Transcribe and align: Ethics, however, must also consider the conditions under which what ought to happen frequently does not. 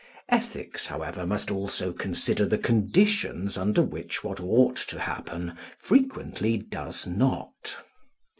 Ethics, 0.29 0.87
however, 0.87 1.27
must 1.27 1.51
also 1.51 1.93
consider 1.93 2.43
the 2.47 2.57
conditions 2.57 3.55
under 3.55 3.83
which 3.83 4.23
what 4.23 4.39
ought 4.39 4.75
to 4.77 4.97
happen 4.97 5.55
frequently 5.77 6.57
does 6.57 7.05
not. 7.05 7.77